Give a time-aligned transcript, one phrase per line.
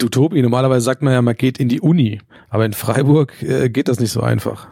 [0.00, 3.68] Du Tobi, normalerweise sagt man ja, man geht in die Uni, aber in Freiburg äh,
[3.68, 4.68] geht das nicht so einfach.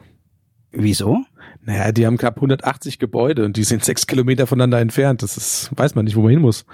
[0.73, 1.19] Wieso?
[1.61, 5.22] Naja, die haben knapp 180 Gebäude und die sind sechs Kilometer voneinander entfernt.
[5.22, 6.64] Das ist, weiß man nicht, wo man hin muss.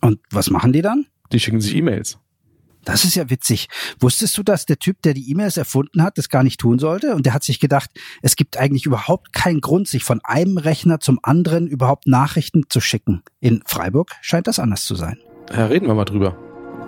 [0.00, 1.06] Und was machen die dann?
[1.30, 2.18] Die schicken sich E-Mails.
[2.84, 3.68] Das ist ja witzig.
[4.00, 7.14] Wusstest du, dass der Typ, der die E-Mails erfunden hat, das gar nicht tun sollte?
[7.14, 7.90] Und der hat sich gedacht,
[8.20, 12.80] es gibt eigentlich überhaupt keinen Grund, sich von einem Rechner zum anderen überhaupt Nachrichten zu
[12.80, 13.22] schicken.
[13.38, 15.18] In Freiburg scheint das anders zu sein.
[15.56, 16.36] Ja, reden wir mal drüber.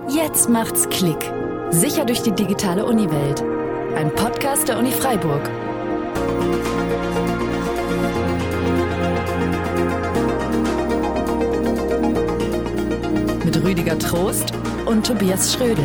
[0.09, 1.32] Jetzt macht's Klick.
[1.71, 3.43] Sicher durch die digitale Uniwelt.
[3.96, 5.40] Ein Podcast der Uni Freiburg.
[13.45, 14.53] Mit Rüdiger Trost
[14.85, 15.85] und Tobias Schrödel.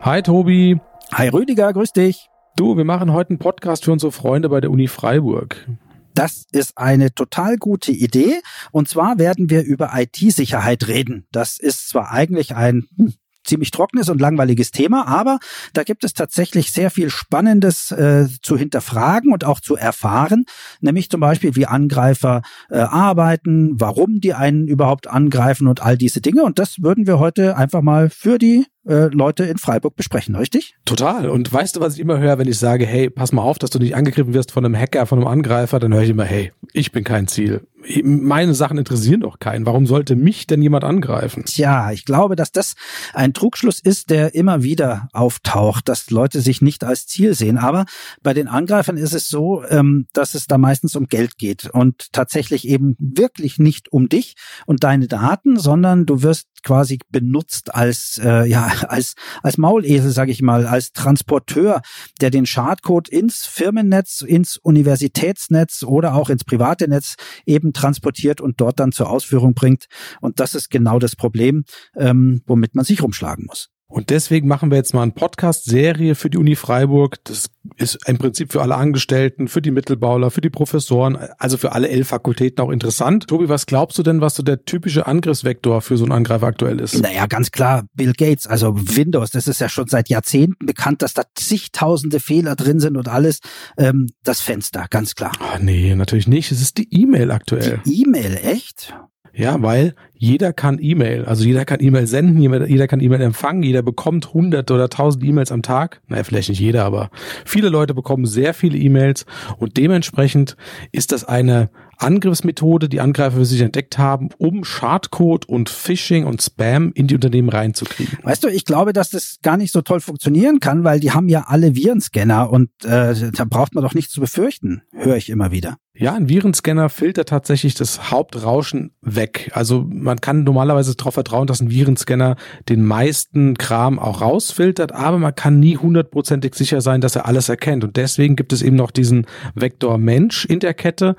[0.00, 0.80] Hi Tobi.
[1.12, 2.30] Hi Rüdiger, grüß dich.
[2.56, 5.68] Du, wir machen heute einen Podcast für unsere Freunde bei der Uni Freiburg.
[6.14, 8.40] Das ist eine total gute Idee.
[8.70, 11.26] Und zwar werden wir über IT-Sicherheit reden.
[11.32, 15.38] Das ist zwar eigentlich ein hm, ziemlich trockenes und langweiliges Thema, aber
[15.72, 20.44] da gibt es tatsächlich sehr viel Spannendes äh, zu hinterfragen und auch zu erfahren,
[20.80, 26.20] nämlich zum Beispiel, wie Angreifer äh, arbeiten, warum die einen überhaupt angreifen und all diese
[26.20, 26.44] Dinge.
[26.44, 30.74] Und das würden wir heute einfach mal für die äh, Leute in Freiburg besprechen, richtig?
[30.84, 31.28] Total.
[31.30, 33.70] Und weißt du, was ich immer höre, wenn ich sage, hey, pass mal auf, dass
[33.70, 36.52] du nicht angegriffen wirst von einem Hacker, von einem Angreifer, dann höre ich immer, hey,
[36.72, 37.66] ich bin kein Ziel.
[38.04, 39.66] Meine Sachen interessieren doch keinen.
[39.66, 41.44] Warum sollte mich denn jemand angreifen?
[41.44, 42.74] Tja, ich glaube, dass das
[43.12, 47.58] ein Trugschluss ist, der immer wieder auftaucht, dass Leute sich nicht als Ziel sehen.
[47.58, 47.86] Aber
[48.22, 52.12] bei den Angreifern ist es so, ähm, dass es da meistens um Geld geht und
[52.12, 54.36] tatsächlich eben wirklich nicht um dich
[54.66, 60.30] und deine Daten, sondern du wirst quasi benutzt als äh, ja als als Maulesel, sage
[60.30, 61.82] ich mal, als Transporteur,
[62.20, 68.60] der den Schadcode ins Firmennetz, ins Universitätsnetz oder auch ins private Netz eben transportiert und
[68.60, 69.86] dort dann zur Ausführung bringt.
[70.20, 71.64] Und das ist genau das Problem,
[71.96, 73.71] ähm, womit man sich rumschlagen muss.
[73.92, 77.22] Und deswegen machen wir jetzt mal eine Podcast-Serie für die Uni Freiburg.
[77.24, 81.72] Das ist im Prinzip für alle Angestellten, für die Mittelbauler, für die Professoren, also für
[81.72, 83.26] alle elf Fakultäten auch interessant.
[83.28, 86.80] Tobi, was glaubst du denn, was so der typische Angriffsvektor für so einen Angreifer aktuell
[86.80, 87.02] ist?
[87.02, 91.12] Naja, ganz klar, Bill Gates, also Windows, das ist ja schon seit Jahrzehnten bekannt, dass
[91.12, 93.40] da zigtausende Fehler drin sind und alles.
[93.76, 95.32] Ähm, das Fenster, ganz klar.
[95.38, 96.50] Oh, nee, natürlich nicht.
[96.50, 97.82] Es ist die E-Mail aktuell.
[97.84, 98.94] Die E-Mail, echt?
[99.34, 103.82] Ja, weil jeder kann E-Mail, also jeder kann E-Mail senden, jeder kann E-Mail empfangen, jeder
[103.82, 106.00] bekommt hunderte oder tausend E-Mails am Tag.
[106.06, 107.10] Naja, vielleicht nicht jeder, aber
[107.44, 109.24] viele Leute bekommen sehr viele E-Mails
[109.58, 110.56] und dementsprechend
[110.92, 116.42] ist das eine Angriffsmethode, die Angreifer für sich entdeckt haben, um Schadcode und Phishing und
[116.42, 118.18] Spam in die Unternehmen reinzukriegen.
[118.22, 121.28] Weißt du, ich glaube, dass das gar nicht so toll funktionieren kann, weil die haben
[121.28, 125.52] ja alle Virenscanner und äh, da braucht man doch nichts zu befürchten, höre ich immer
[125.52, 125.76] wieder.
[125.94, 129.50] Ja, ein Virenscanner filtert tatsächlich das Hauptrauschen weg.
[129.52, 132.36] Also man kann normalerweise darauf vertrauen, dass ein Virenscanner
[132.70, 137.50] den meisten Kram auch rausfiltert, aber man kann nie hundertprozentig sicher sein, dass er alles
[137.50, 137.84] erkennt.
[137.84, 141.14] Und deswegen gibt es eben noch diesen Vektor Mensch in der Kette,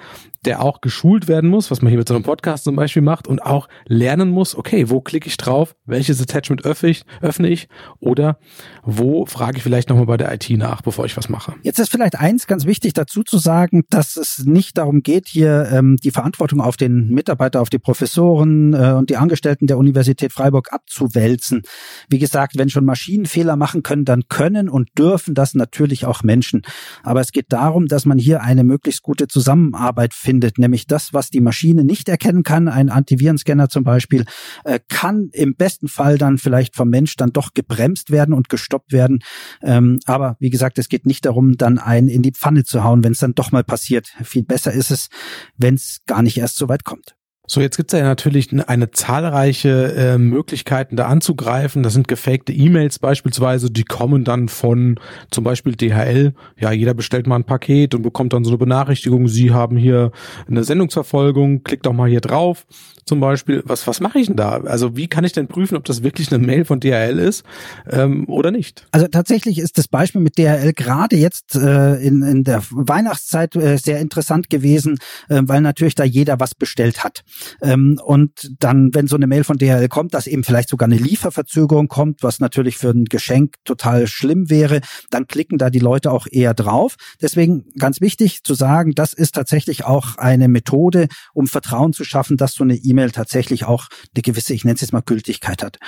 [0.46, 3.28] der auch geschult werden muss, was man hier mit so einem Podcast zum Beispiel macht
[3.28, 7.68] und auch lernen muss, okay, wo klicke ich drauf, welches Attachment öffne ich, öffne ich
[8.00, 8.38] oder
[8.84, 11.54] wo frage ich vielleicht nochmal bei der IT nach, bevor ich was mache.
[11.62, 15.68] Jetzt ist vielleicht eins ganz wichtig dazu zu sagen, dass es nicht darum geht, hier
[15.72, 20.32] ähm, die Verantwortung auf den Mitarbeiter, auf die Professoren äh, und die Angestellten der Universität
[20.32, 21.64] Freiburg abzuwälzen.
[22.10, 26.24] Wie gesagt, wenn schon Maschinen Fehler machen können, dann können und dürfen das natürlich auch
[26.24, 26.62] Menschen.
[27.04, 31.30] Aber es geht darum, dass man hier eine möglichst gute Zusammenarbeit findet, nämlich das, was
[31.30, 34.26] die Maschine nicht erkennen kann, ein Antivirenscanner zum Beispiel,
[34.64, 38.92] äh, kann im besten Fall dann vielleicht vom Mensch dann doch gebremst werden und gestoppt
[38.92, 39.20] werden.
[39.62, 43.04] Ähm, aber wie gesagt, es geht nicht darum, dann einen in die Pfanne zu hauen,
[43.04, 44.08] wenn es dann doch mal passiert.
[44.24, 45.10] Viel besser ist es,
[45.58, 47.16] wenn es gar nicht erst so weit kommt.
[47.46, 51.84] So, jetzt gibt's ja natürlich eine zahlreiche äh, Möglichkeiten da anzugreifen.
[51.84, 54.98] Das sind gefakte E-Mails beispielsweise, die kommen dann von
[55.30, 56.34] zum Beispiel DHL.
[56.58, 60.14] Ja, jeder bestellt mal ein Paket und bekommt dann so eine Benachrichtigung, Sie haben hier
[60.48, 62.66] eine Sendungsverfolgung, klickt doch mal hier drauf
[63.06, 63.62] zum Beispiel.
[63.66, 64.62] Was, was mache ich denn da?
[64.62, 67.44] Also wie kann ich denn prüfen, ob das wirklich eine Mail von DHL ist
[67.90, 68.88] ähm, oder nicht?
[68.92, 73.78] Also tatsächlich ist das Beispiel mit DHL gerade jetzt äh, in, in der Weihnachtszeit äh,
[73.78, 77.24] sehr interessant gewesen, äh, weil natürlich da jeder was bestellt hat.
[77.62, 80.98] Ähm, und dann, wenn so eine Mail von DHL kommt, dass eben vielleicht sogar eine
[80.98, 86.12] Lieferverzögerung kommt, was natürlich für ein Geschenk total schlimm wäre, dann klicken da die Leute
[86.12, 86.96] auch eher drauf.
[87.22, 92.38] Deswegen ganz wichtig zu sagen, das ist tatsächlich auch eine Methode, um Vertrauen zu schaffen,
[92.38, 95.80] dass so eine E-Mail tatsächlich auch eine gewisse, ich nenne es jetzt mal Gültigkeit hat.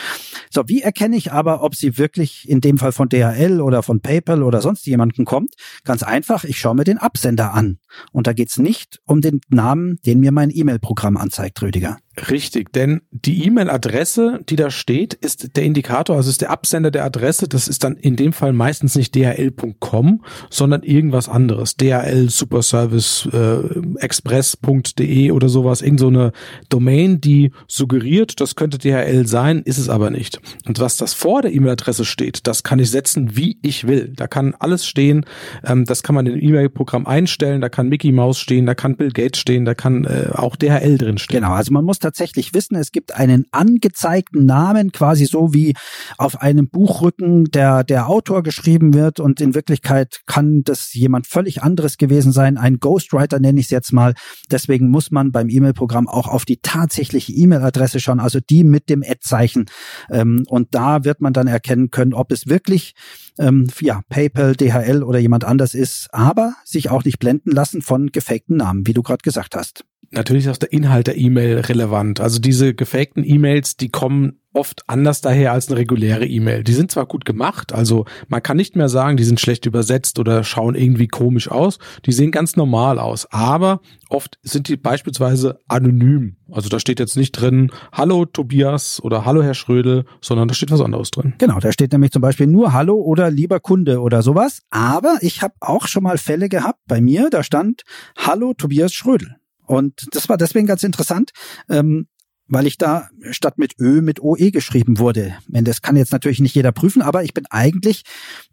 [0.50, 4.02] So, wie erkenne ich aber, ob sie wirklich in dem Fall von DHL oder von
[4.02, 5.56] PayPal oder sonst jemanden kommt?
[5.84, 7.80] Ganz einfach, ich schaue mir den Absender an.
[8.12, 11.98] Und da geht's nicht um den Namen, den mir mein E-Mail-Programm anzeigt, Rüdiger.
[12.30, 17.04] Richtig, denn die E-Mail-Adresse, die da steht, ist der Indikator, also ist der Absender der
[17.04, 17.50] Adresse.
[17.50, 21.76] Das ist dann in dem Fall meistens nicht dhl.com, sondern irgendwas anderes.
[21.76, 25.82] DHL Superservice äh, Express.de oder sowas.
[25.82, 26.32] Irgend so eine
[26.70, 30.40] Domain, die suggeriert, das könnte DHL sein, ist es aber nicht.
[30.66, 34.14] Und was das vor der E-Mail-Adresse steht, das kann ich setzen, wie ich will.
[34.16, 35.26] Da kann alles stehen.
[35.66, 37.60] Ähm, das kann man in E-Mail-Programm einstellen.
[37.60, 40.98] Da kann Mickey Mouse stehen, da kann Bill Gates stehen, da kann äh, auch DHL
[40.98, 41.42] drin stehen.
[41.42, 45.74] Genau, also man muss tatsächlich wissen, es gibt einen angezeigten Namen, quasi so wie
[46.20, 51.64] auf einem Buchrücken der, der Autor geschrieben wird und in Wirklichkeit kann das jemand völlig
[51.64, 52.60] anderes gewesen sein.
[52.60, 54.14] Ein Ghostwriter nenne ich es jetzt mal.
[54.52, 59.02] Deswegen muss man beim E-Mail-Programm auch auf die tatsächliche E-Mail-Adresse schauen, also die mit dem
[59.02, 59.66] Ad-Zeichen.
[60.12, 62.94] Ähm, und da wird man dann erkennen können, ob es wirklich
[63.40, 68.12] ähm, ja, PayPal, DHL oder jemand anders ist, aber sich auch nicht blenden lassen von
[68.12, 69.84] gefakten Namen, wie du gerade gesagt hast.
[70.12, 72.20] Natürlich ist auch der Inhalt der E-Mail relevant.
[72.20, 76.64] Also diese gefakten E-Mails, die kommen oft anders daher als eine reguläre E-Mail.
[76.64, 80.18] Die sind zwar gut gemacht, also man kann nicht mehr sagen, die sind schlecht übersetzt
[80.18, 81.78] oder schauen irgendwie komisch aus.
[82.06, 86.38] Die sehen ganz normal aus, aber oft sind die beispielsweise anonym.
[86.52, 90.72] Also da steht jetzt nicht drin, hallo Tobias oder hallo Herr Schrödel, sondern da steht
[90.72, 91.34] was anderes drin.
[91.38, 94.62] Genau, da steht nämlich zum Beispiel nur Hallo oder lieber Kunde oder sowas.
[94.70, 97.84] Aber ich habe auch schon mal Fälle gehabt bei mir, da stand
[98.18, 99.36] Hallo Tobias Schrödel.
[99.66, 101.32] Und das war deswegen ganz interessant.
[101.70, 102.08] Ähm,
[102.48, 105.36] weil ich da statt mit Ö mit OE geschrieben wurde.
[105.48, 108.04] Das kann jetzt natürlich nicht jeder prüfen, aber ich bin eigentlich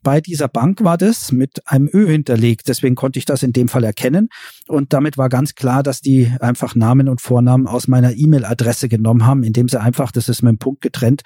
[0.02, 2.68] bei dieser Bank war das mit einem Ö hinterlegt.
[2.68, 4.28] Deswegen konnte ich das in dem Fall erkennen.
[4.66, 9.26] Und damit war ganz klar, dass die einfach Namen und Vornamen aus meiner E-Mail-Adresse genommen
[9.26, 11.22] haben, indem sie einfach, das ist mit einem Punkt getrennt,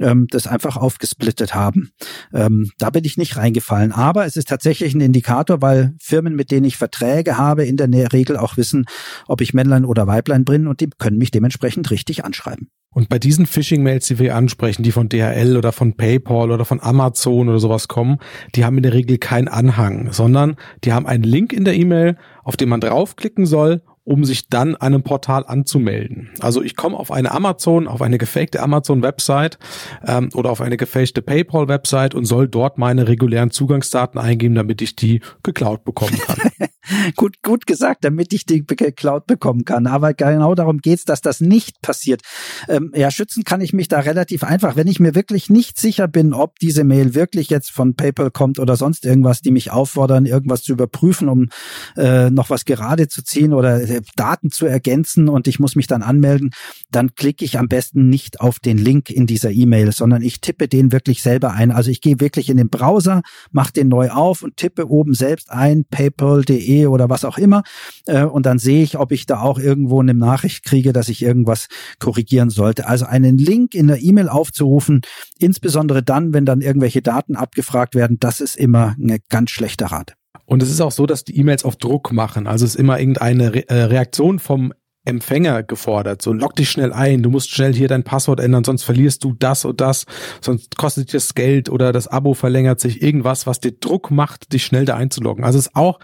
[0.00, 1.90] ähm, das einfach aufgesplittet haben.
[2.32, 3.92] Ähm, da bin ich nicht reingefallen.
[3.92, 8.12] Aber es ist tatsächlich ein Indikator, weil Firmen, mit denen ich Verträge habe, in der
[8.12, 8.86] Regel auch wissen,
[9.26, 12.68] ob ich Männlein oder Weiblein bin und die können mich dementsprechend richtig anschreiben.
[12.94, 16.80] Und bei diesen Phishing-Mails, die wir ansprechen, die von DHL oder von PayPal oder von
[16.80, 18.18] Amazon oder sowas kommen,
[18.54, 22.16] die haben in der Regel keinen Anhang, sondern die haben einen Link in der E-Mail,
[22.42, 26.30] auf den man draufklicken soll um sich dann einem Portal anzumelden.
[26.38, 29.58] Also ich komme auf eine Amazon, auf eine gefakte Amazon-Website
[30.06, 34.94] ähm, oder auf eine gefakte PayPal-Website und soll dort meine regulären Zugangsdaten eingeben, damit ich
[34.94, 36.38] die geklaut bekommen kann.
[37.16, 39.86] gut, gut gesagt, damit ich die geklaut bekommen kann.
[39.86, 42.22] Aber genau darum geht's, dass das nicht passiert.
[42.68, 44.76] Ähm, ja, schützen kann ich mich da relativ einfach.
[44.76, 48.58] Wenn ich mir wirklich nicht sicher bin, ob diese Mail wirklich jetzt von PayPal kommt
[48.58, 51.48] oder sonst irgendwas, die mich auffordern, irgendwas zu überprüfen, um
[51.96, 55.86] äh, noch was gerade zu ziehen oder äh, Daten zu ergänzen und ich muss mich
[55.86, 56.50] dann anmelden,
[56.90, 60.68] dann klicke ich am besten nicht auf den Link in dieser E-Mail, sondern ich tippe
[60.68, 61.70] den wirklich selber ein.
[61.70, 65.50] Also ich gehe wirklich in den Browser, mache den neu auf und tippe oben selbst
[65.50, 67.62] ein, paypal.de oder was auch immer.
[68.04, 71.22] Äh, und dann sehe ich, ob ich da auch irgendwo eine Nachricht kriege, dass ich
[71.22, 71.68] irgendwas
[71.98, 72.86] korrigieren sollte.
[72.86, 75.00] Also einen Link in der E-Mail aufzurufen,
[75.38, 80.14] insbesondere dann, wenn dann irgendwelche Daten abgefragt werden, das ist immer eine ganz schlechte Rat.
[80.44, 82.46] Und es ist auch so, dass die E-Mails auf Druck machen.
[82.46, 84.72] Also es ist immer irgendeine Re äh, Reaktion vom
[85.06, 86.20] Empfänger gefordert.
[86.20, 89.34] So, log dich schnell ein, du musst schnell hier dein Passwort ändern, sonst verlierst du
[89.38, 90.04] das und das,
[90.40, 94.52] sonst kostet dir das Geld oder das Abo verlängert sich, irgendwas, was dir Druck macht,
[94.52, 95.44] dich schnell da einzuloggen.
[95.44, 96.00] Also ist auch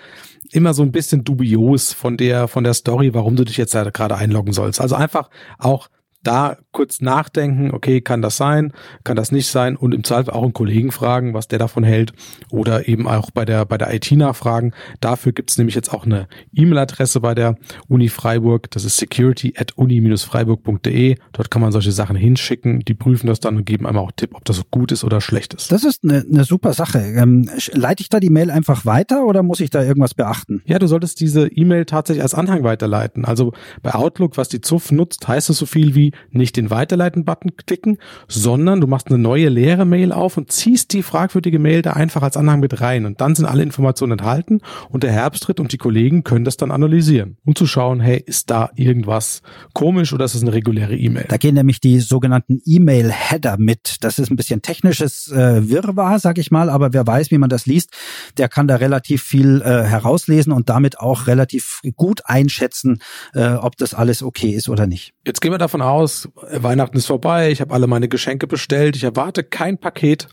[0.53, 3.89] immer so ein bisschen dubios von der, von der Story, warum du dich jetzt da
[3.91, 4.81] gerade einloggen sollst.
[4.81, 5.89] Also einfach auch
[6.23, 8.73] da kurz nachdenken, okay, kann das sein,
[9.05, 12.13] kann das nicht sein und im Zweifel auch einen Kollegen fragen, was der davon hält
[12.51, 14.73] oder eben auch bei der, bei der IT nachfragen.
[15.01, 17.57] Dafür gibt's nämlich jetzt auch eine E-Mail-Adresse bei der
[17.89, 21.17] Uni Freiburg, das ist security at uni-freiburg.de.
[21.33, 24.31] Dort kann man solche Sachen hinschicken, die prüfen das dann und geben einmal auch Tipp,
[24.35, 25.73] ob das gut ist oder schlecht ist.
[25.73, 26.99] Das ist eine, eine super Sache.
[26.99, 30.63] Ähm, leite ich da die Mail einfach weiter oder muss ich da irgendwas beachten?
[30.67, 33.25] Ja, du solltest diese E-Mail tatsächlich als Anhang weiterleiten.
[33.25, 33.53] Also
[33.83, 37.99] bei Outlook, was die ZUF nutzt, heißt es so viel wie nicht den Weiterleiten-Button klicken,
[38.29, 42.23] sondern du machst eine neue leere Mail auf und ziehst die fragwürdige Mail da einfach
[42.23, 43.07] als Anhang mit rein.
[43.07, 46.71] Und dann sind alle Informationen enthalten und der Herbsttritt und die Kollegen können das dann
[46.71, 49.43] analysieren, um zu schauen, hey, ist da irgendwas
[49.75, 51.27] komisch oder ist es eine reguläre E-Mail?
[51.29, 53.97] Da gehen nämlich die sogenannten E-Mail-Header mit.
[54.01, 57.51] Das ist ein bisschen technisches äh, Wirrwarr, sag ich mal, aber wer weiß, wie man
[57.51, 57.91] das liest,
[58.39, 63.01] der kann da relativ viel äh, herauslesen und damit auch relativ gut einschätzen,
[63.35, 65.15] äh, ob das alles okay ist oder nicht.
[65.27, 68.97] Jetzt gehen wir davon aus, aus, Weihnachten ist vorbei, ich habe alle meine Geschenke bestellt,
[68.97, 70.29] ich erwarte kein Paket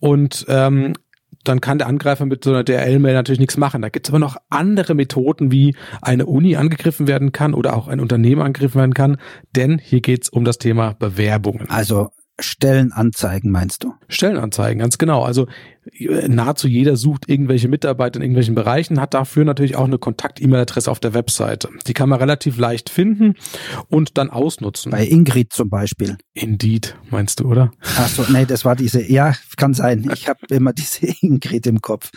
[0.00, 0.94] und ähm,
[1.44, 3.82] dann kann der Angreifer mit so einer DRL-Mail natürlich nichts machen.
[3.82, 7.88] Da gibt es aber noch andere Methoden, wie eine Uni angegriffen werden kann oder auch
[7.88, 9.18] ein Unternehmen angegriffen werden kann,
[9.54, 11.70] denn hier geht es um das Thema Bewerbungen.
[11.70, 13.94] Also Stellenanzeigen, meinst du?
[14.08, 15.22] Stellenanzeigen, ganz genau.
[15.22, 15.46] Also
[15.92, 20.90] äh, nahezu jeder sucht irgendwelche Mitarbeiter in irgendwelchen Bereichen, hat dafür natürlich auch eine Kontakt-E-Mail-Adresse
[20.90, 21.70] auf der Webseite.
[21.86, 23.34] Die kann man relativ leicht finden
[23.88, 24.92] und dann ausnutzen.
[24.92, 26.18] Bei Ingrid zum Beispiel.
[26.34, 27.70] Indeed, meinst du, oder?
[27.96, 30.10] Ach so, nee, das war diese, ja, kann sein.
[30.12, 32.10] Ich habe immer diese Ingrid im Kopf.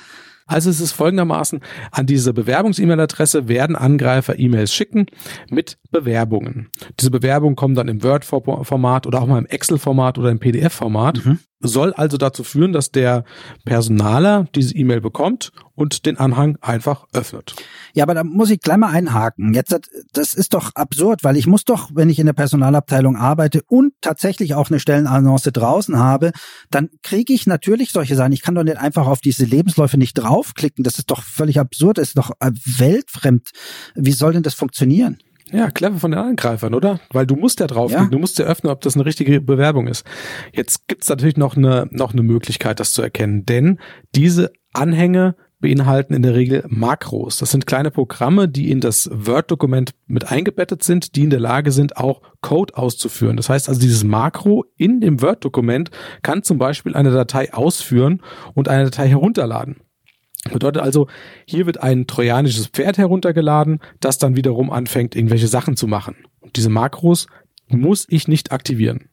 [0.49, 5.05] Also es ist folgendermaßen, an diese Bewerbungs-E-Mail-Adresse werden Angreifer E-Mails schicken
[5.49, 6.69] mit Bewerbungen.
[6.99, 11.23] Diese Bewerbungen kommen dann im Word-Format oder auch mal im Excel-Format oder im PDF-Format.
[11.23, 11.39] Mhm.
[11.61, 13.25] Soll also dazu führen, dass der
[13.65, 17.55] Personaler diese E-Mail bekommt und den Anhang einfach öffnet.
[17.93, 19.53] Ja, aber da muss ich gleich mal einhaken.
[19.53, 19.77] Jetzt,
[20.13, 23.93] das ist doch absurd, weil ich muss doch, wenn ich in der Personalabteilung arbeite und
[24.01, 26.31] tatsächlich auch eine Stellenannonce draußen habe,
[26.69, 28.31] dann kriege ich natürlich solche Sachen.
[28.33, 30.83] Ich kann doch nicht einfach auf diese Lebensläufe nicht draufklicken.
[30.83, 31.97] Das ist doch völlig absurd.
[31.97, 33.49] Das ist doch äh, weltfremd.
[33.95, 35.17] Wie soll denn das funktionieren?
[35.51, 36.99] Ja, clever von den Angreifern, oder?
[37.11, 38.11] Weil du musst ja draufklicken, ja.
[38.11, 40.05] du musst ja öffnen, ob das eine richtige Bewerbung ist.
[40.53, 43.79] Jetzt gibt's natürlich noch eine, noch eine Möglichkeit, das zu erkennen, denn
[44.15, 47.37] diese Anhänge beinhalten in der Regel Makros.
[47.37, 51.71] Das sind kleine Programme, die in das Word-Dokument mit eingebettet sind, die in der Lage
[51.71, 53.37] sind, auch Code auszuführen.
[53.37, 55.91] Das heißt also, dieses Makro in dem Word-Dokument
[56.21, 58.21] kann zum Beispiel eine Datei ausführen
[58.53, 59.77] und eine Datei herunterladen.
[60.51, 61.07] Bedeutet also,
[61.45, 66.15] hier wird ein trojanisches Pferd heruntergeladen, das dann wiederum anfängt, irgendwelche Sachen zu machen.
[66.39, 67.27] Und diese Makros
[67.67, 69.09] muss ich nicht aktivieren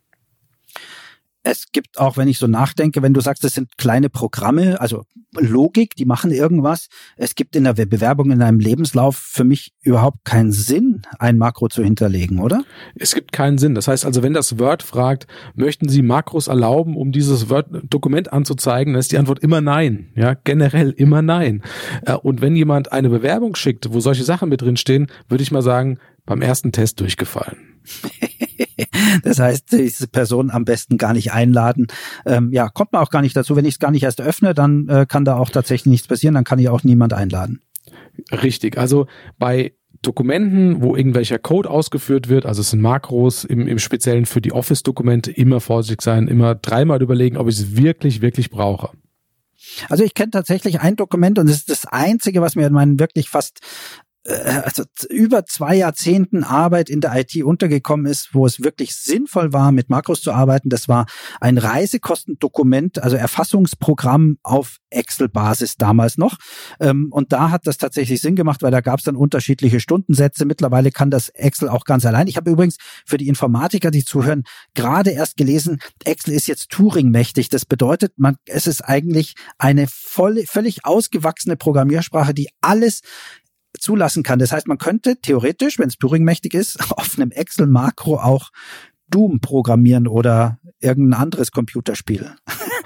[1.47, 5.05] es gibt auch, wenn ich so nachdenke, wenn du sagst, das sind kleine Programme, also
[5.39, 6.89] Logik, die machen irgendwas.
[7.17, 11.69] Es gibt in der Bewerbung in einem Lebenslauf für mich überhaupt keinen Sinn, ein Makro
[11.69, 12.65] zu hinterlegen, oder?
[12.97, 13.77] Es gibt keinen Sinn.
[13.77, 18.95] Das heißt also, wenn das Word fragt, möchten Sie Makros erlauben, um dieses Word-Dokument anzuzeigen,
[18.95, 20.09] dann ist die Antwort immer nein.
[20.17, 21.63] Ja, generell immer nein.
[22.05, 25.53] Äh, und wenn jemand eine Bewerbung schickt, wo solche Sachen mit drin stehen, würde ich
[25.53, 27.76] mal sagen, beim ersten Test durchgefallen.
[29.23, 31.87] das heißt, diese Person am besten gar nicht einladen.
[32.25, 33.57] Ähm, ja, kommt man auch gar nicht dazu.
[33.57, 36.35] Wenn ich es gar nicht erst öffne, dann äh, kann da auch tatsächlich nichts passieren.
[36.35, 37.61] Dann kann ich auch niemand einladen.
[38.31, 38.79] Richtig.
[38.79, 39.07] Also
[39.39, 44.41] bei Dokumenten, wo irgendwelcher Code ausgeführt wird, also es sind Makros im, im Speziellen für
[44.41, 48.91] die Office-Dokumente, immer vorsichtig sein, immer dreimal überlegen, ob ich es wirklich, wirklich brauche.
[49.89, 53.01] Also ich kenne tatsächlich ein Dokument und es ist das einzige, was mir in meinen
[53.01, 53.61] wirklich fast
[54.27, 59.73] also über zwei Jahrzehnten Arbeit in der IT untergekommen ist, wo es wirklich sinnvoll war,
[59.73, 60.69] mit Makros zu arbeiten.
[60.69, 61.07] Das war
[61.41, 66.39] ein Reisekostendokument, also Erfassungsprogramm auf Excel-Basis damals noch.
[66.81, 70.45] Ähm, und da hat das tatsächlich Sinn gemacht, weil da gab es dann unterschiedliche Stundensätze.
[70.45, 72.27] Mittlerweile kann das Excel auch ganz allein.
[72.27, 77.49] Ich habe übrigens für die Informatiker, die zuhören, gerade erst gelesen, Excel ist jetzt Turing-mächtig.
[77.49, 83.03] Das bedeutet, man, es ist eigentlich eine voll, völlig ausgewachsene Programmiersprache, die alles
[83.79, 84.39] zulassen kann.
[84.39, 88.51] Das heißt, man könnte theoretisch, wenn es Turing-mächtig ist, auf einem Excel-Makro auch
[89.09, 92.35] Doom programmieren oder irgendein anderes Computerspiel.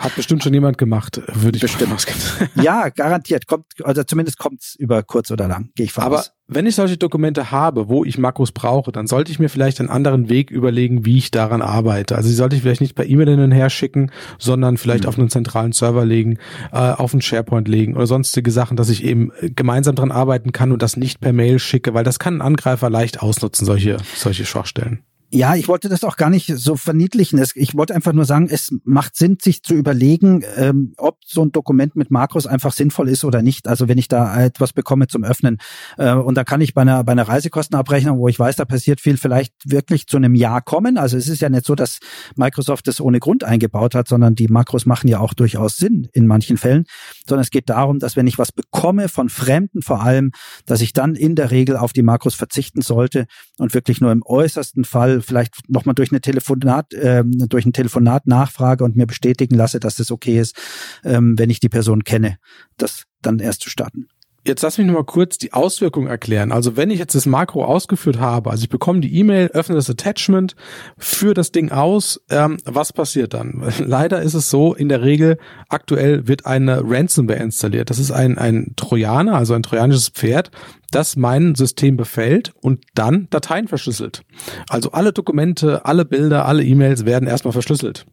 [0.01, 1.95] Hat bestimmt schon jemand gemacht, würde ich bestimmt
[2.55, 3.47] ja, garantiert.
[3.47, 6.97] Kommt, also zumindest kommt's über kurz oder lang, gehe ich von Aber wenn ich solche
[6.97, 11.05] Dokumente habe, wo ich Makros brauche, dann sollte ich mir vielleicht einen anderen Weg überlegen,
[11.05, 12.17] wie ich daran arbeite.
[12.17, 15.09] Also die sollte ich vielleicht nicht per E-Mail hin und her schicken, sondern vielleicht mhm.
[15.11, 16.39] auf einen zentralen Server legen,
[16.73, 20.73] äh, auf einen SharePoint legen oder sonstige Sachen, dass ich eben gemeinsam dran arbeiten kann
[20.73, 24.47] und das nicht per Mail schicke, weil das kann ein Angreifer leicht ausnutzen, solche, solche
[24.47, 25.05] Schwachstellen.
[25.33, 27.41] Ja, ich wollte das auch gar nicht so verniedlichen.
[27.55, 31.53] Ich wollte einfach nur sagen, es macht Sinn, sich zu überlegen, ähm, ob so ein
[31.53, 33.69] Dokument mit Makros einfach sinnvoll ist oder nicht.
[33.69, 35.59] Also wenn ich da etwas bekomme zum Öffnen
[35.99, 39.01] äh, und da kann ich bei einer, bei einer Reisekostenabrechnung, wo ich weiß, da passiert
[39.01, 40.99] viel, vielleicht wirklich zu einem Jahr kommen.
[40.99, 42.01] Also es ist ja nicht so, dass
[42.35, 46.27] Microsoft das ohne Grund eingebaut hat, sondern die Makros machen ja auch durchaus Sinn in
[46.27, 46.87] manchen Fällen.
[47.25, 50.33] Sondern es geht darum, dass wenn ich was bekomme von Fremden vor allem,
[50.67, 53.27] dass ich dann in der Regel auf die Makros verzichten sollte
[53.59, 58.27] und wirklich nur im äußersten Fall vielleicht nochmal durch eine Telefonat, ähm, durch ein Telefonat
[58.27, 60.57] nachfrage und mir bestätigen lasse, dass das okay ist,
[61.05, 62.39] ähm, wenn ich die Person kenne,
[62.77, 64.09] das dann erst zu starten.
[64.47, 66.51] Jetzt lass mich noch mal kurz die Auswirkungen erklären.
[66.51, 69.91] Also wenn ich jetzt das Makro ausgeführt habe, also ich bekomme die E-Mail, öffne das
[69.91, 70.57] Attachment,
[70.97, 73.71] führe das Ding aus, ähm, was passiert dann?
[73.79, 75.37] Leider ist es so, in der Regel
[75.69, 77.91] aktuell wird eine Ransomware installiert.
[77.91, 80.51] Das ist ein, ein Trojaner, also ein trojanisches Pferd,
[80.91, 84.23] das mein System befällt und dann Dateien verschlüsselt.
[84.71, 88.07] Also alle Dokumente, alle Bilder, alle E-Mails werden erstmal verschlüsselt.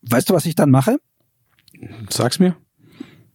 [0.00, 0.96] Weißt du, was ich dann mache?
[2.08, 2.56] Sag's mir.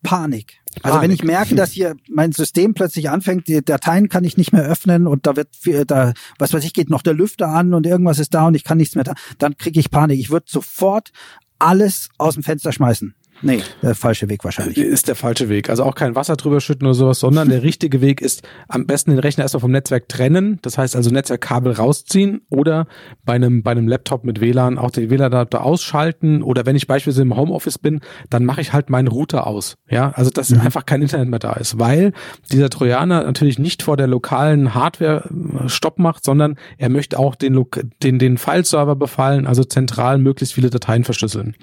[0.02, 0.61] Panik.
[0.84, 1.02] Also Panik.
[1.02, 4.64] wenn ich merke, dass hier mein System plötzlich anfängt, die Dateien kann ich nicht mehr
[4.64, 5.50] öffnen und da wird
[5.88, 8.64] da was weiß ich geht noch der Lüfter an und irgendwas ist da und ich
[8.64, 10.20] kann nichts mehr da, dann kriege ich Panik.
[10.20, 11.12] Ich würde sofort
[11.60, 13.14] alles aus dem Fenster schmeißen.
[13.42, 14.78] Nee, der falsche Weg wahrscheinlich.
[14.78, 15.70] Ist der falsche Weg.
[15.70, 19.12] Also auch kein Wasser drüber schütten oder sowas, sondern der richtige Weg ist am besten
[19.12, 20.60] den Rechner erstmal vom Netzwerk trennen.
[20.62, 22.88] Das heißt also Netzwerkkabel rausziehen oder
[23.26, 27.24] bei einem, bei einem Laptop mit WLAN auch den WLAN-Adapter ausschalten oder wenn ich beispielsweise
[27.24, 29.76] im Homeoffice bin, dann mache ich halt meinen Router aus.
[29.90, 30.62] Ja, also dass mhm.
[30.62, 32.14] einfach kein Internet mehr da ist, weil
[32.52, 35.30] dieser Trojaner natürlich nicht vor der lokalen Hardware
[35.64, 37.66] äh, Stopp macht, sondern er möchte auch den,
[38.04, 41.56] den, den File-Server befallen, also zentral möglichst viele Dateien verschlüsseln.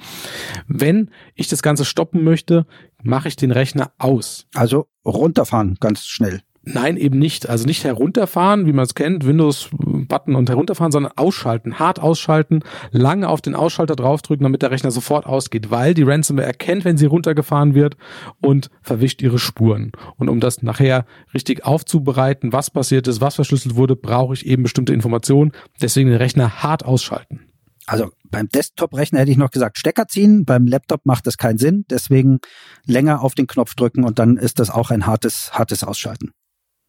[0.67, 2.67] Wenn ich das Ganze stoppen möchte,
[3.03, 4.47] mache ich den Rechner aus.
[4.55, 6.41] Also runterfahren, ganz schnell.
[6.75, 7.49] Nein, eben nicht.
[7.49, 12.61] Also nicht herunterfahren, wie man es kennt, Windows-Button und herunterfahren, sondern ausschalten, hart ausschalten,
[12.91, 16.99] lange auf den Ausschalter draufdrücken, damit der Rechner sofort ausgeht, weil die Ransomware erkennt, wenn
[16.99, 17.97] sie runtergefahren wird
[18.43, 19.93] und verwischt ihre Spuren.
[20.17, 24.63] Und um das nachher richtig aufzubereiten, was passiert ist, was verschlüsselt wurde, brauche ich eben
[24.63, 25.53] bestimmte Informationen.
[25.81, 27.47] Deswegen den Rechner hart ausschalten.
[27.87, 30.45] Also beim Desktop-Rechner hätte ich noch gesagt, Stecker ziehen.
[30.45, 31.85] Beim Laptop macht das keinen Sinn.
[31.91, 32.41] Deswegen
[32.87, 36.33] länger auf den Knopf drücken und dann ist das auch ein hartes, hartes Ausschalten.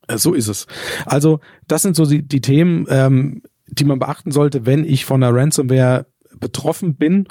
[0.07, 0.67] Äh, so ist es.
[1.05, 5.23] Also das sind so die, die Themen, ähm, die man beachten sollte, wenn ich von
[5.23, 6.07] einer Ransomware
[6.39, 7.27] betroffen bin.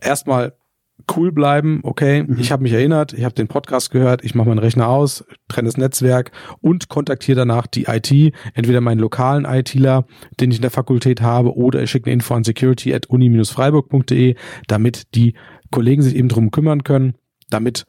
[0.00, 0.54] Erstmal
[1.16, 2.38] cool bleiben, okay, mhm.
[2.38, 5.66] ich habe mich erinnert, ich habe den Podcast gehört, ich mache meinen Rechner aus, trenne
[5.68, 10.06] das Netzwerk und kontaktiere danach die IT, entweder meinen lokalen ITler,
[10.40, 14.36] den ich in der Fakultät habe, oder ich schicke eine Info an security at uni-freiburg.de,
[14.66, 15.34] damit die
[15.70, 17.14] Kollegen sich eben drum kümmern können,
[17.48, 17.84] damit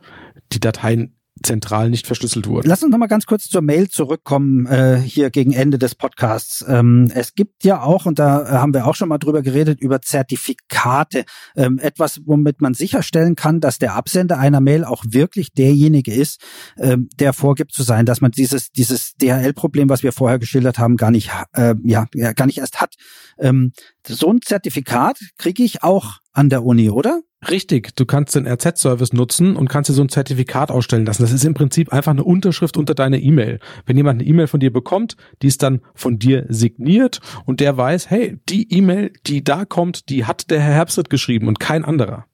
[0.51, 2.68] die Dateien zentral nicht verschlüsselt wurden.
[2.68, 6.64] Lass uns noch mal ganz kurz zur Mail zurückkommen, äh, hier gegen Ende des Podcasts.
[6.68, 9.80] Ähm, es gibt ja auch, und da äh, haben wir auch schon mal drüber geredet,
[9.82, 11.26] über Zertifikate.
[11.56, 16.42] Ähm, etwas, womit man sicherstellen kann, dass der Absender einer Mail auch wirklich derjenige ist,
[16.78, 20.98] ähm, der vorgibt zu sein, dass man dieses, dieses DHL-Problem, was wir vorher geschildert haben,
[20.98, 22.96] gar nicht, äh, ja, gar nicht erst hat.
[23.40, 23.72] Ähm,
[24.08, 27.22] so ein Zertifikat kriege ich auch an der Uni, oder?
[27.50, 31.24] Richtig, du kannst den RZ-Service nutzen und kannst dir so ein Zertifikat ausstellen lassen.
[31.24, 33.60] Das ist im Prinzip einfach eine Unterschrift unter deine E-Mail.
[33.86, 37.77] Wenn jemand eine E-Mail von dir bekommt, die ist dann von dir signiert und der
[37.77, 41.84] weiß, hey, die E-Mail, die da kommt, die hat der Herr Herbst geschrieben und kein
[41.84, 42.25] anderer.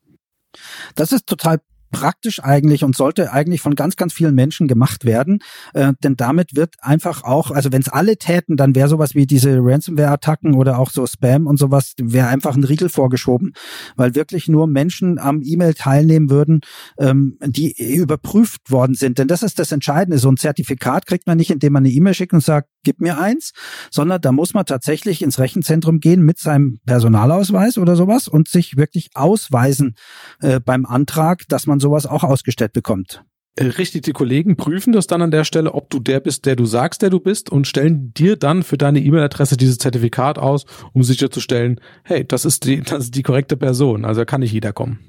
[0.95, 1.59] Das ist total
[1.91, 5.39] praktisch eigentlich und sollte eigentlich von ganz, ganz vielen Menschen gemacht werden.
[5.73, 9.25] Äh, denn damit wird einfach auch, also wenn es alle täten, dann wäre sowas wie
[9.25, 13.53] diese Ransomware-Attacken oder auch so Spam und sowas, wäre einfach ein Riegel vorgeschoben,
[13.95, 16.61] weil wirklich nur Menschen am E-Mail teilnehmen würden,
[16.99, 19.17] ähm, die überprüft worden sind.
[19.17, 20.17] Denn das ist das Entscheidende.
[20.17, 23.19] So ein Zertifikat kriegt man nicht, indem man eine E-Mail schickt und sagt, gib mir
[23.19, 23.51] eins,
[23.91, 28.77] sondern da muss man tatsächlich ins Rechenzentrum gehen mit seinem Personalausweis oder sowas und sich
[28.77, 29.95] wirklich ausweisen
[30.41, 33.23] äh, beim Antrag, dass man sowas auch ausgestellt bekommt.
[33.57, 36.55] Äh, richtig, die Kollegen prüfen das dann an der Stelle, ob du der bist, der
[36.55, 40.65] du sagst, der du bist und stellen dir dann für deine E-Mail-Adresse dieses Zertifikat aus,
[40.93, 44.73] um sicherzustellen, hey, das ist die, das ist die korrekte Person, also kann nicht jeder
[44.73, 44.99] kommen.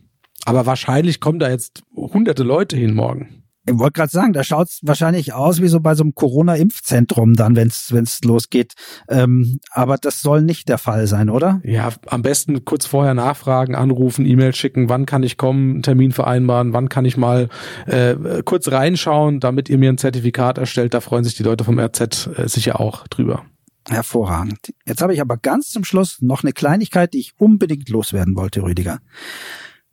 [0.44, 3.37] Aber wahrscheinlich kommen da jetzt hunderte Leute hin morgen.
[3.68, 7.34] Ich wollte gerade sagen, da schaut es wahrscheinlich aus wie so bei so einem Corona-Impfzentrum
[7.34, 8.74] dann, wenn es losgeht.
[9.08, 11.60] Ähm, aber das soll nicht der Fall sein, oder?
[11.64, 16.12] Ja, am besten kurz vorher nachfragen, anrufen, E-Mail schicken, wann kann ich kommen, einen Termin
[16.12, 17.48] vereinbaren, wann kann ich mal
[17.86, 20.94] äh, kurz reinschauen, damit ihr mir ein Zertifikat erstellt.
[20.94, 23.44] Da freuen sich die Leute vom RZ äh, sicher auch drüber.
[23.88, 24.74] Hervorragend.
[24.86, 28.62] Jetzt habe ich aber ganz zum Schluss noch eine Kleinigkeit, die ich unbedingt loswerden wollte,
[28.62, 28.98] Rüdiger.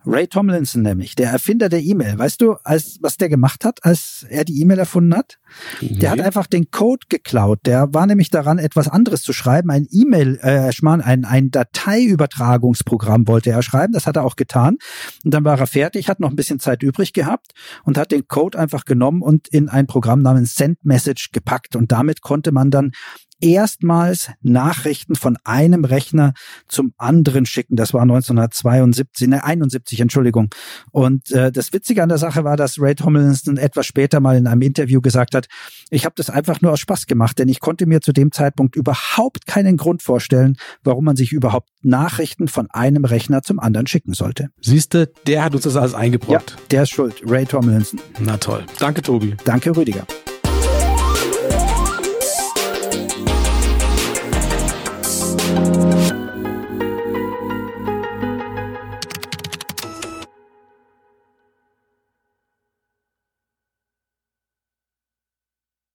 [0.08, 2.18] Ray Tomlinson nämlich, der Erfinder der E-Mail.
[2.18, 5.40] Weißt du, als, was der gemacht hat, als er die E-Mail erfunden hat?
[5.82, 6.00] Nee.
[6.00, 7.60] Der hat einfach den Code geklaut.
[7.66, 9.72] Der war nämlich daran, etwas anderes zu schreiben.
[9.72, 13.94] Ein E-Mail, äh, ein, ein Dateiübertragungsprogramm wollte er schreiben.
[13.94, 14.78] Das hat er auch getan.
[15.24, 17.52] Und dann war er fertig, hat noch ein bisschen Zeit übrig gehabt
[17.84, 21.76] und hat den Code einfach genommen und in ein Programm namens Send Message gepackt.
[21.76, 22.92] Und damit konnte man dann
[23.42, 26.34] erstmals Nachrichten von einem Rechner
[26.68, 27.76] zum anderen schicken.
[27.76, 30.50] Das war 1972, ne, 71, Entschuldigung.
[30.92, 34.48] Und äh, das Witzige an der Sache war, dass Ray Tomlinson etwas später mal in
[34.48, 35.48] einem Interview gesagt hat,
[35.90, 38.76] ich habe das einfach nur aus Spaß gemacht, denn ich konnte mir zu dem Zeitpunkt
[38.76, 44.14] überhaupt keinen Grund vorstellen, warum man sich überhaupt Nachrichten von einem Rechner zum anderen schicken
[44.14, 44.50] sollte.
[44.62, 46.52] Siehste, der hat uns das alles eingebrockt.
[46.52, 48.00] Ja, der ist schuld, Ray Tomlinson.
[48.20, 48.66] Na toll.
[48.80, 49.36] Danke, Tobi.
[49.46, 50.06] Danke, Rüdiger.